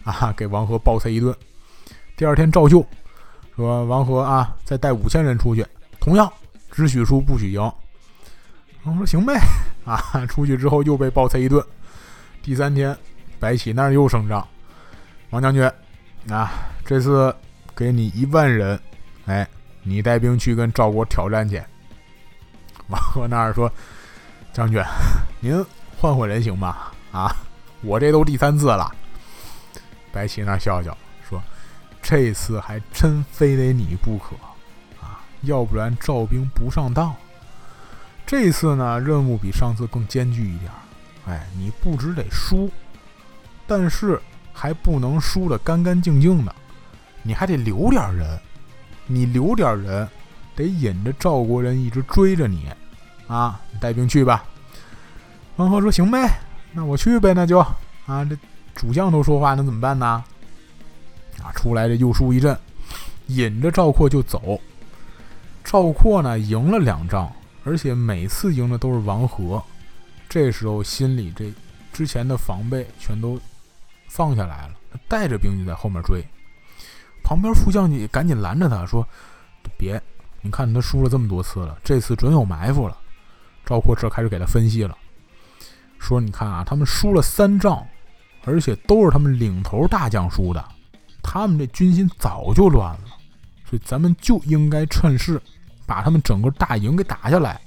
[0.05, 1.35] 啊，给王和暴揍一顿。
[2.17, 2.87] 第二天照旧，
[3.57, 5.67] 说王和啊，再带五千人出去，
[6.01, 6.33] 同样
[6.71, 7.61] 只许输不许赢。
[8.85, 9.39] 王说行呗，
[9.87, 11.65] 啊，出去之后又被暴揍一顿。
[12.43, 12.97] 第三天，
[13.39, 14.47] 白起那儿又声张，
[15.31, 15.65] 王将军，
[16.29, 16.53] 啊，
[16.85, 17.35] 这次
[17.75, 18.79] 给你一万人，
[19.27, 19.49] 哎，
[19.83, 21.63] 你带兵去跟赵国挑战去。
[22.89, 23.71] 王和那儿说，
[24.53, 24.83] 将军，
[25.41, 25.65] 您。
[25.97, 26.77] 换换人行吗？
[27.13, 27.35] 啊，
[27.81, 28.93] 我这都第三次了。
[30.13, 30.95] 白起那儿笑笑
[32.05, 34.37] ：“这次还真非得你不可
[35.03, 37.15] 啊，要不然赵兵不上当。
[38.27, 40.71] 这次呢，任务比上次更艰巨一点。
[41.27, 42.71] 哎，你不只得输，
[43.67, 44.21] 但是
[44.53, 46.55] 还不能输的干干净净的，
[47.23, 48.39] 你还得留点人。
[49.07, 50.07] 你留点人，
[50.55, 52.69] 得引着赵国人一直追着你
[53.27, 53.59] 啊！
[53.81, 54.45] 带兵去吧。”
[55.57, 56.39] 王和说：“行呗，
[56.73, 58.37] 那我去呗，那就啊，这
[58.75, 60.23] 主将都说话，那怎么办呢？
[61.45, 62.59] 啊，出来这又输一阵，
[63.27, 64.59] 引着赵括就走。
[65.63, 67.31] 赵括呢，赢了两仗，
[67.65, 69.63] 而且每次赢的都是王和。
[70.29, 71.53] 这时候心里这
[71.93, 73.39] 之前的防备全都
[74.09, 74.75] 放下来了，
[75.07, 76.25] 带着兵就在后面追。
[77.23, 79.07] 旁边副将就赶紧拦着他说
[79.79, 80.01] ：‘别，
[80.43, 82.97] 你看他输了这么多次了，这次准有埋伏了。’
[83.65, 84.97] 赵括这开始给他分析了。”
[85.99, 87.83] 说：“你看啊，他们输了三仗，
[88.45, 90.63] 而且都是他们领头大将输的，
[91.25, 93.01] 他们这军心早就乱了，
[93.69, 95.41] 所以咱们就应该趁势
[95.87, 97.61] 把他们整个大营给打下来。”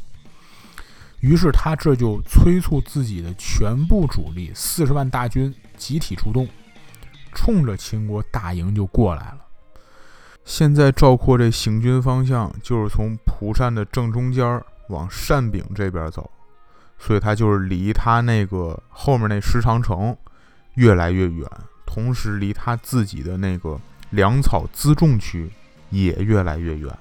[1.19, 6.47] 于是他这就催促自己的全部主力四十万大军集体出动，
[7.33, 9.39] 冲着秦国大营就过来了。
[10.45, 16.29] 现在赵括这行军方向就是从蒲扇的正中间往扇柄这边走。
[16.99, 20.17] 所以他就是离他那个后面那石长城
[20.73, 21.47] 越来越远，
[21.87, 23.79] 同时离他自己的那个
[24.11, 25.49] 粮草辎重区
[25.89, 26.95] 也越来越远。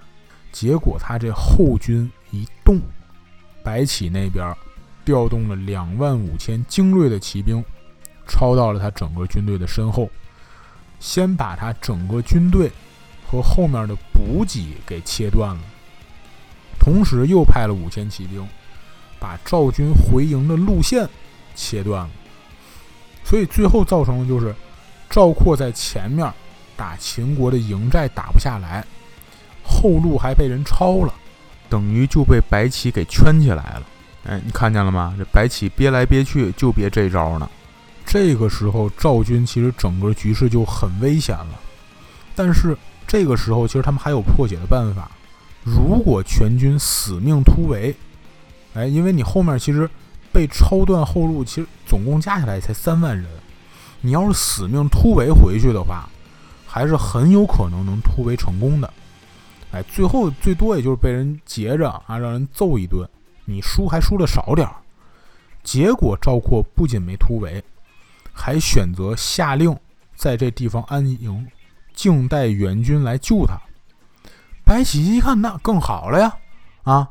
[0.50, 2.80] 结果他这后军一动，
[3.62, 4.56] 白起那边
[5.04, 7.62] 调动了两万五千精锐的骑兵，
[8.26, 10.08] 抄到了他整个军队的身后，
[10.98, 12.72] 先把他整个军队
[13.26, 15.60] 和后面的补给给切断了，
[16.78, 18.48] 同时又派了五千骑兵。
[19.18, 21.08] 把赵军回营的路线
[21.54, 22.10] 切断了，
[23.24, 24.54] 所以最后造成的就是
[25.08, 26.30] 赵括在前面
[26.76, 28.84] 打秦国的营寨打不下来，
[29.62, 31.14] 后路还被人抄了，
[31.68, 33.82] 等于就被白起给圈起来了。
[34.24, 35.14] 哎，你看见了吗？
[35.16, 37.48] 这白起憋来憋去就憋这招呢。
[38.04, 41.60] 这个时候赵军其实整个局势就很危险了，
[42.34, 45.10] 但是这个时候其实他们还有破解的办法。
[45.64, 47.94] 如果全军死命突围。
[48.74, 49.88] 哎，因为你后面其实
[50.30, 53.26] 被抄断后路，其实总共加起来才三万人。
[54.06, 56.08] 你要是死命突围回去的话，
[56.64, 58.88] 还是很有可能能突围成功的。
[59.72, 63.04] 哎，最后最多也就是被人截着啊，让人揍一顿，
[63.44, 64.76] 你输还输的少点儿。
[65.64, 67.60] 结果赵括不仅没突围，
[68.32, 69.76] 还选择下令
[70.14, 71.44] 在这地方安营，
[71.92, 73.60] 静待援军来救他。
[74.64, 76.32] 白起一看，那更好了呀，
[76.84, 77.10] 啊！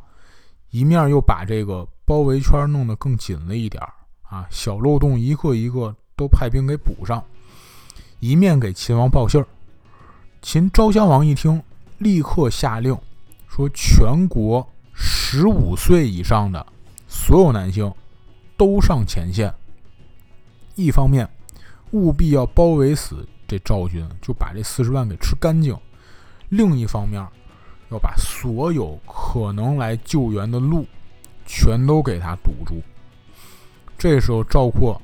[0.70, 3.92] 一面又把这个包围圈弄得更紧了一点儿
[4.30, 7.22] 啊，小漏洞一个一个都派兵给补上，
[8.20, 9.46] 一面给秦王报信儿。
[10.42, 11.62] 秦昭襄王一听，
[11.98, 12.98] 立刻下令
[13.50, 16.66] 说：全国十五岁以上的
[17.08, 17.94] 所有男性
[18.56, 19.54] 都上前线。
[20.76, 21.30] 一方面，
[21.92, 25.76] 务必要包围死这赵军，就把这四十万给吃干净；
[26.48, 27.22] 另一方面，
[27.90, 30.86] 要把所有可能来救援的路
[31.46, 32.82] 全都给他堵住。
[33.98, 35.02] 这时候赵括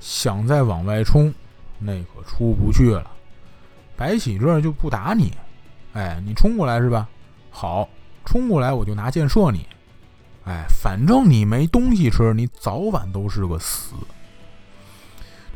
[0.00, 1.32] 想再往外冲，
[1.78, 3.10] 那可出不去了。
[3.96, 5.32] 白起这就不打你，
[5.94, 7.08] 哎，你冲过来是吧？
[7.50, 7.88] 好，
[8.24, 9.66] 冲过来我就拿箭射你。
[10.44, 13.94] 哎，反正你没东西吃，你早晚都是个死。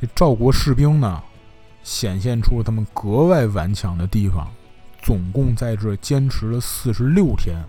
[0.01, 1.23] 这赵国士兵呢，
[1.83, 4.51] 显现出了他们格外顽强的地方。
[5.03, 7.65] 总共在这坚持了四十六天，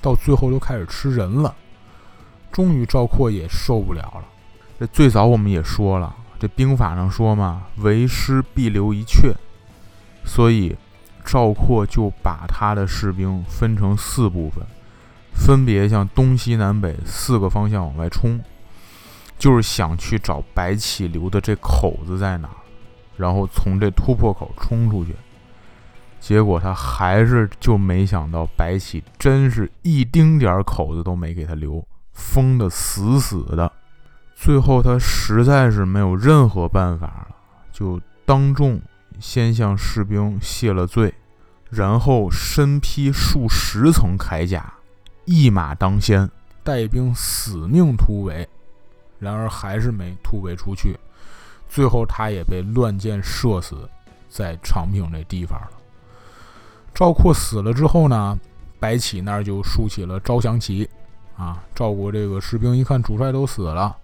[0.00, 1.54] 到最后都开始吃人了。
[2.50, 4.24] 终于赵括也受不了了。
[4.78, 9.34] 这最早我们也说了，这兵法上说嘛，“为师必留一阙”，
[10.24, 10.76] 所以
[11.24, 14.64] 赵括就把他的士兵分成四部分，
[15.34, 18.40] 分别向东西南北四个方向往外冲，
[19.36, 22.48] 就是想去找白起留的这口子在哪，
[23.16, 25.14] 然后从这突破口冲出去。
[26.20, 33.70] 结果他还是就没想到，白起真是一丁点儿口子都没给他留，封的死死的。
[34.40, 37.36] 最后他实在是没有任何办法了，
[37.72, 38.80] 就当众
[39.18, 41.12] 先向士兵谢了罪，
[41.68, 44.72] 然后身披数十层铠甲，
[45.24, 46.30] 一马当先，
[46.62, 48.48] 带兵死命突围。
[49.18, 50.96] 然而还是没突围出去，
[51.68, 53.90] 最后他也被乱箭射死
[54.28, 55.70] 在长平这地方了。
[56.94, 58.38] 赵括死了之后呢，
[58.78, 60.88] 白起那儿就竖起了招降旗。
[61.36, 63.96] 啊，赵国这个士兵一看主帅都死了，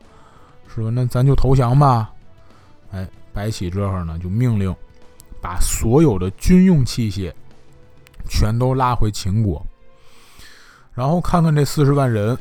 [0.74, 0.90] 是吧？
[0.90, 2.10] 那咱就投降吧。
[2.90, 4.74] 哎，白起这会儿呢就命令
[5.40, 7.32] 把所有的军用器械
[8.28, 9.64] 全都拉回秦国，
[10.94, 12.36] 然后看看这四十万人，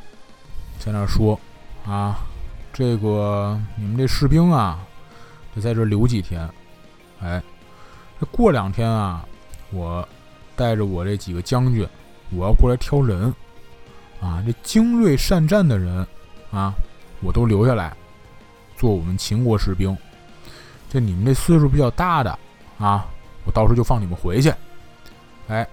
[0.79, 1.39] 在那说
[1.85, 2.19] 啊，
[2.71, 4.79] 这个你们这士兵啊，
[5.53, 6.49] 得在这留几天。
[7.21, 7.41] 哎，
[8.19, 9.25] 这过两天啊，
[9.71, 10.07] 我
[10.55, 11.87] 带着我这几个将军，
[12.31, 13.33] 我要过来挑人。
[14.21, 16.07] 啊，这精锐善战的人，
[16.49, 16.73] 啊，
[17.21, 17.93] 我都留下来
[18.77, 19.95] 做我们秦国士兵。
[20.89, 22.37] 这你们这岁数比较大的，
[22.77, 23.05] 啊，
[23.45, 24.53] 我到时候就放你们回去。
[25.47, 25.67] 哎，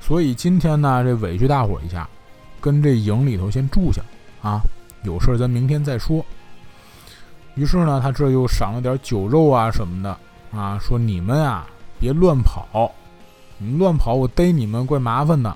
[0.00, 2.08] 所以今天呢，这委屈大伙一下，
[2.60, 4.02] 跟这营里头先住下，
[4.42, 4.60] 啊，
[5.02, 6.24] 有事咱明天再说。
[7.54, 10.18] 于是呢，他这又赏了点酒肉啊什么的，
[10.58, 11.66] 啊，说你们啊
[12.00, 12.90] 别乱跑，
[13.58, 15.54] 你乱跑我逮你们怪麻烦的。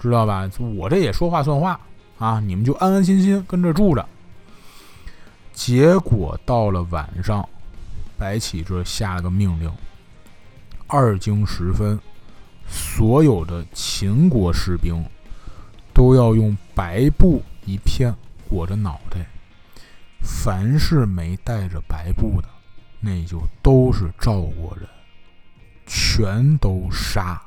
[0.00, 0.48] 知道吧？
[0.76, 1.80] 我这也说话算话
[2.20, 2.38] 啊！
[2.38, 4.08] 你们就安安心心跟这住着。
[5.58, 7.46] 结果到了晚上，
[8.16, 9.68] 白起这下了个命令：
[10.86, 11.98] 二更时分，
[12.68, 15.04] 所有的秦国士兵
[15.92, 18.14] 都要用白布一片
[18.48, 19.26] 裹着脑袋，
[20.20, 22.48] 凡是没带着白布的，
[23.00, 24.88] 那就都是赵国人，
[25.88, 27.42] 全都杀。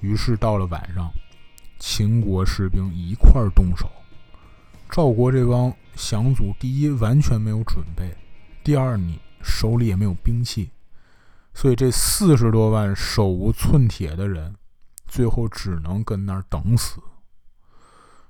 [0.00, 1.10] 于是到了晚上。
[1.84, 3.90] 秦国士兵一块动手，
[4.92, 8.14] 赵国这帮降卒，第一完全没有准备，
[8.62, 10.68] 第二你手里也没有兵器，
[11.54, 14.54] 所以这四十多万手无寸铁的人，
[15.08, 17.00] 最后只能跟那儿等死。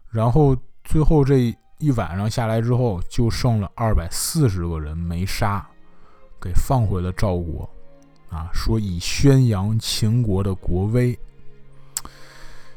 [0.08, 5.68] 然后最后这一晚上下来之后，就剩了二百四十个人没杀，
[6.40, 7.68] 给放回了赵国，
[8.28, 11.18] 啊，说以宣扬秦国的国威。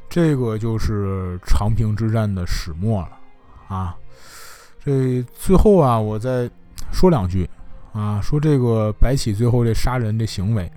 [0.09, 3.19] 这个就是长平之战的始末了，
[3.67, 3.95] 啊，
[4.83, 6.49] 这最后啊，我再
[6.91, 7.49] 说两句，
[7.93, 10.71] 啊，说这个白起最后这杀人这行为，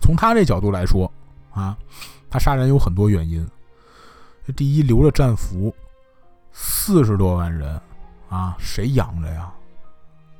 [0.00, 1.10] 从他这角度来说，
[1.50, 1.76] 啊，
[2.30, 3.46] 他杀人有很多原因。
[4.56, 5.74] 第一，留了战俘，
[6.52, 7.80] 四十多万人，
[8.28, 9.50] 啊，谁养着呀？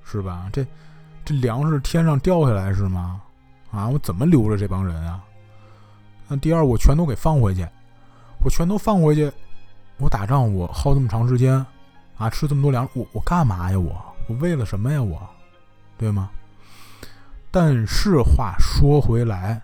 [0.04, 0.50] 是吧？
[0.52, 0.66] 这
[1.24, 3.22] 这粮食天上掉下来是吗？
[3.70, 5.22] 啊，我怎么留着这帮人啊？
[6.28, 7.66] 那第二，我全都给放回去，
[8.44, 9.32] 我全都放回去，
[9.98, 11.64] 我打仗我耗这么长时间，
[12.16, 13.78] 啊，吃这么多粮，我我干嘛呀？
[13.78, 13.94] 我
[14.28, 15.02] 我为了什么呀？
[15.02, 15.20] 我，
[15.96, 16.30] 对吗？
[17.50, 19.62] 但是话说回来，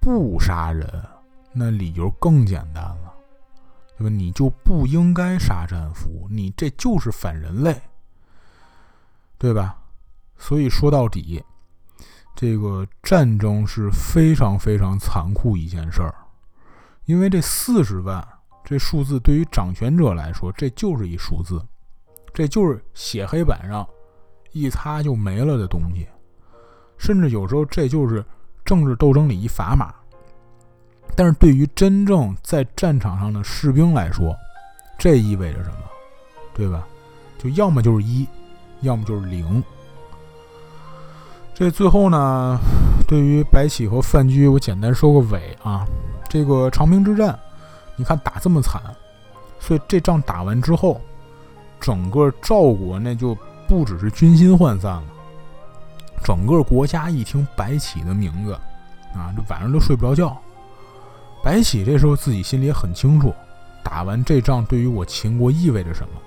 [0.00, 0.88] 不杀人，
[1.52, 3.12] 那理由更简单了，
[3.96, 4.10] 对吧？
[4.10, 7.80] 你就不应该杀战俘，你这就是反人类，
[9.36, 9.78] 对吧？
[10.36, 11.44] 所以说到底。
[12.40, 16.14] 这个战争是非常非常残酷一件事儿，
[17.04, 18.24] 因为这四十万
[18.68, 21.58] 这数字对于掌权者来说，这就是一数字，
[22.34, 23.88] 这就是写黑板上
[24.52, 26.06] 一擦就没了的东西，
[26.98, 28.22] 甚至有时候这就是
[28.66, 29.94] 政治斗争里一砝码。
[31.16, 34.36] 但是对于真正在战场上的士兵来说，
[34.98, 35.78] 这意味着什么？
[36.52, 36.86] 对吧？
[37.38, 38.28] 就要么就是一，
[38.82, 39.64] 要么就是零。
[41.54, 42.60] 这最后呢，
[43.06, 45.86] 对于白起和范雎，我简单收个尾啊。
[46.28, 47.36] 这个长平之战，
[47.98, 48.80] 你看打这么惨，
[49.60, 50.98] 所以这仗打完之后，
[51.78, 53.36] 整个赵国那就
[53.66, 55.04] 不只是军心涣散了，
[56.24, 58.54] 整个国家一听白起的名字，
[59.14, 60.34] 啊，这晚上都睡不着觉。
[61.42, 63.34] 白起这时候自己心里也很清楚，
[63.82, 66.20] 打完这仗对于我秦国意味着什么，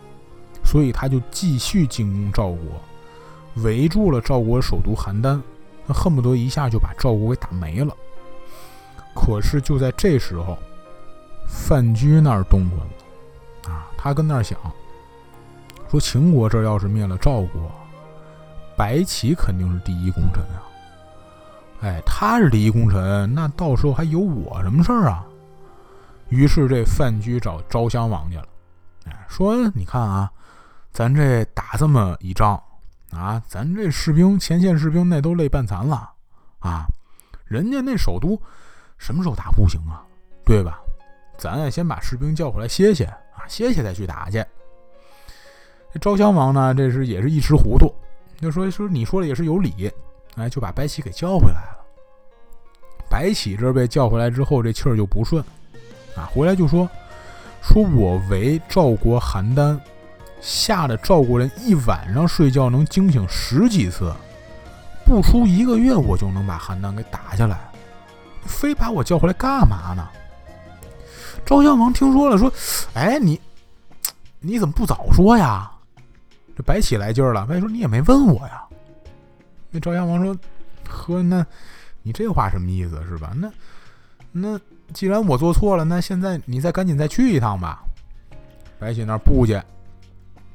[0.64, 2.60] 所以他就继续进攻赵国。
[3.64, 5.42] 围住了赵国首都邯郸，
[5.88, 7.96] 他恨不得一下就把赵国给打没了。
[9.14, 10.58] 可是就在这时候，
[11.54, 12.86] 范雎那儿动了，
[13.70, 14.58] 啊，他跟那儿想，
[15.90, 17.70] 说秦国这要是灭了赵国，
[18.78, 20.64] 白起肯定是第一功臣啊。
[21.82, 25.26] 哎，他是第一功臣，那到时候还有我什么事儿啊？
[26.30, 28.48] 于是这范雎找昭襄王去了，
[29.06, 30.32] 哎，说你看啊，
[30.94, 32.62] 咱这打这么一仗。
[33.12, 36.10] 啊，咱这士兵前线士兵那都累半残了
[36.60, 36.86] 啊！
[37.44, 38.42] 人家那首都
[38.98, 40.02] 什么时候打不行啊？
[40.46, 40.81] 对吧？
[41.50, 44.46] 咱先把士兵叫回来歇歇啊，歇歇再去打去。
[45.92, 47.92] 这昭襄王呢，这是也是一时糊涂，
[48.40, 49.92] 就说说你说的也是有理，
[50.36, 51.84] 哎，就把白起给叫回来了。
[53.10, 55.44] 白起这被叫回来之后，这气儿就不顺，
[56.16, 56.88] 啊，回来就说
[57.60, 59.80] 说我为赵国邯郸，
[60.40, 64.14] 吓得赵国人一晚上睡觉能惊醒十几次，
[65.04, 67.60] 不出一个月我就能把邯郸给打下来，
[68.46, 70.08] 非把我叫回来干嘛呢？
[71.46, 72.52] 昭襄王听说了，说
[72.94, 73.40] ：“哎，你
[74.40, 75.72] 你怎么不早说呀？”
[76.56, 78.64] 这白起来劲儿了，白起说：“你也没问我呀。”
[79.72, 80.38] 那昭襄王说
[80.90, 81.46] ：“呵，那
[82.04, 83.34] 你这话什么意思是吧？
[83.36, 83.52] 那
[84.32, 84.60] 那
[84.94, 87.84] 既然我做错了，那现在你再赶紧再去一趟吧。”
[88.80, 89.54] 白起那儿不去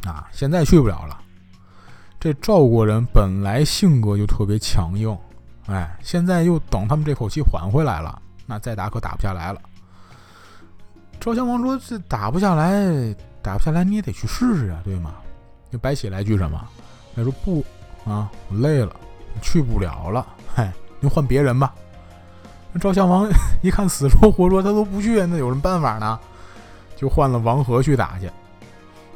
[0.04, 1.18] 啊，现在去不了了。
[2.18, 5.16] 这赵国人本来性格就特别强硬，
[5.66, 9.60] 哎，现在又等他们这口气缓回来了，那再打可打不下来了。
[11.20, 15.14] 赵襄王说：“这打不下来，打不下来，你也得去试试啊，对吗？”
[15.70, 16.60] 那白起来句什么？
[17.16, 17.64] 他说：“不
[18.08, 18.94] 啊，我累了，
[19.42, 20.26] 去不了了。
[20.54, 21.74] 嗨，您换别人吧。”
[22.72, 23.28] 那赵襄王
[23.62, 26.18] 一看死说活说，他都不去，那有什么办法呢？
[26.94, 28.30] 就换了王和去打去。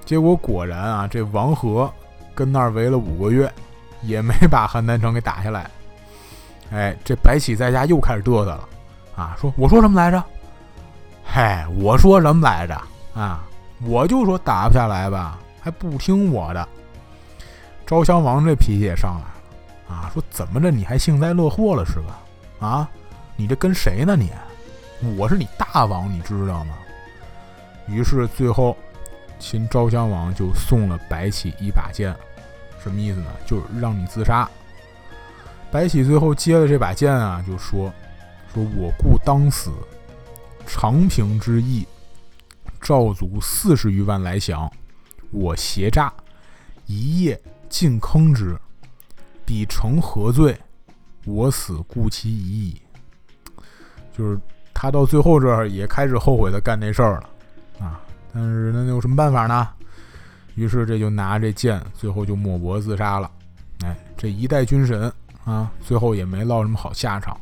[0.04, 1.92] 结果果然啊，这王和
[2.34, 3.52] 跟那儿围了五个月，
[4.02, 5.70] 也没把邯郸城给打下来。
[6.72, 8.68] 哎，这白起在家又开始嘚瑟了
[9.14, 10.22] 啊，说：“我说什么来着？”
[11.32, 12.74] 嗨，我说什么来着
[13.14, 13.44] 啊？
[13.84, 16.68] 我就说打不下来吧，还不听我的。
[17.86, 22.66] 昭襄王这脾气也上来了啊，说怎么着你还幸灾乐祸了是吧？
[22.66, 22.90] 啊，
[23.36, 24.32] 你这跟谁呢你？
[25.16, 26.74] 我是你大王，你知道吗？
[27.86, 28.76] 于是最后，
[29.38, 32.12] 秦昭襄王就送了白起一把剑，
[32.82, 33.30] 什么意思呢？
[33.46, 34.50] 就是让你自杀。
[35.70, 37.88] 白起最后接了这把剑啊，就说
[38.52, 39.70] ：“说我故当死。”
[40.72, 41.84] 长平之役，
[42.80, 44.70] 赵卒四十余万来降，
[45.32, 46.12] 我挟诈，
[46.86, 48.56] 一夜尽坑之，
[49.44, 50.56] 彼成何罪？
[51.24, 52.80] 我死故其已矣。
[54.16, 54.38] 就是
[54.72, 58.00] 他到最后这儿也开始后悔他干那事儿了啊！
[58.32, 59.68] 但是那有什么办法呢？
[60.54, 63.30] 于是这就拿这剑，最后就抹脖自杀了。
[63.82, 65.12] 哎，这一代军神
[65.44, 67.38] 啊，最后也没落什么好下场。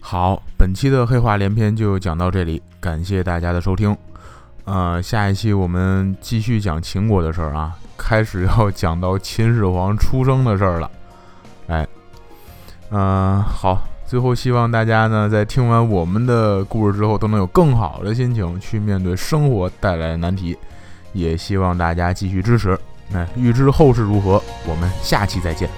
[0.00, 3.96] 好，本期的黑话连篇就讲到这里，感谢大家的收听。
[4.64, 10.90] 呃，下一期我们继续讲秦国的事儿啊，开始要讲到秦始皇出生的事儿了。
[11.68, 11.86] 哎，
[12.90, 20.56] 嗯，好，最后希望大家呢，在听完我们的故事之后，都能有更好的心情去面对生活带来的难题。
[21.12, 22.78] 也希望大家继续支持。
[23.08, 25.70] 那预知后事如何，我们下期再见。